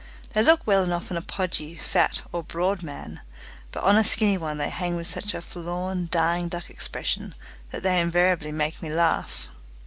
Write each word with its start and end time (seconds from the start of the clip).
They 0.33 0.41
look 0.41 0.65
well 0.65 0.83
enough 0.83 1.11
on 1.11 1.17
a 1.17 1.21
podgy, 1.21 1.77
fat, 1.77 2.23
or 2.31 2.41
broad 2.41 2.81
man, 2.81 3.21
but 3.71 3.83
on 3.83 3.97
a 3.97 4.03
skinny 4.03 4.35
one 4.35 4.57
they 4.57 4.71
hang 4.71 4.95
with 4.95 5.05
such 5.05 5.35
a 5.35 5.43
forlorn, 5.43 6.07
dying 6.09 6.49
duck 6.49 6.71
expression, 6.71 7.35
that 7.69 7.83
they 7.83 8.01
invariably 8.01 8.51
make 8.51 8.81
me 8.81 8.89
laugh. 8.89 9.47